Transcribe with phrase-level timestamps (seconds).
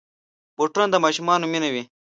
[0.55, 1.83] بوټونه د ماشومانو مینه وي.